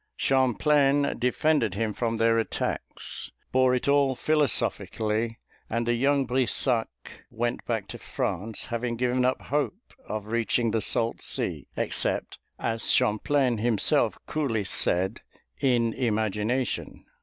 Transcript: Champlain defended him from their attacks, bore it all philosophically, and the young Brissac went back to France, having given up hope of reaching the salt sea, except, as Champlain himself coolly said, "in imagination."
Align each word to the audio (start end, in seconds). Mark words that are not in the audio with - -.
Champlain 0.17 1.13
defended 1.19 1.75
him 1.75 1.93
from 1.93 2.17
their 2.17 2.39
attacks, 2.39 3.31
bore 3.51 3.75
it 3.75 3.87
all 3.87 4.15
philosophically, 4.15 5.37
and 5.69 5.85
the 5.85 5.93
young 5.93 6.25
Brissac 6.25 6.87
went 7.29 7.63
back 7.65 7.87
to 7.89 7.99
France, 7.99 8.65
having 8.73 8.95
given 8.95 9.23
up 9.25 9.39
hope 9.43 9.93
of 10.07 10.25
reaching 10.25 10.71
the 10.71 10.81
salt 10.81 11.21
sea, 11.21 11.67
except, 11.77 12.39
as 12.57 12.89
Champlain 12.89 13.59
himself 13.59 14.17
coolly 14.25 14.63
said, 14.63 15.21
"in 15.59 15.93
imagination." 15.93 17.05